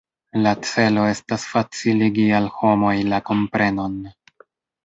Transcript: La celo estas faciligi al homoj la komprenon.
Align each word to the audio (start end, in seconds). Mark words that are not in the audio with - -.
La 0.45 0.51
celo 0.69 1.03
estas 1.09 1.45
faciligi 1.51 2.25
al 2.39 2.49
homoj 2.63 2.97
la 3.13 3.21
komprenon. 3.29 4.01